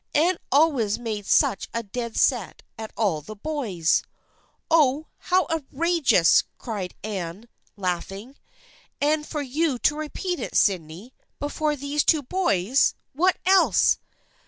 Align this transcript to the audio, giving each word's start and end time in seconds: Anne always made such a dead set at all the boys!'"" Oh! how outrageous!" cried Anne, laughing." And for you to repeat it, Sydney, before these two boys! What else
Anne 0.15 0.39
always 0.51 0.97
made 0.97 1.27
such 1.27 1.69
a 1.75 1.83
dead 1.83 2.17
set 2.17 2.63
at 2.75 2.91
all 2.97 3.21
the 3.21 3.35
boys!'"" 3.35 4.01
Oh! 4.71 5.05
how 5.19 5.45
outrageous!" 5.51 6.43
cried 6.57 6.95
Anne, 7.03 7.47
laughing." 7.77 8.35
And 8.99 9.27
for 9.27 9.43
you 9.43 9.77
to 9.77 9.95
repeat 9.95 10.39
it, 10.39 10.55
Sydney, 10.55 11.13
before 11.39 11.75
these 11.75 12.03
two 12.03 12.23
boys! 12.23 12.95
What 13.13 13.37
else 13.45 13.99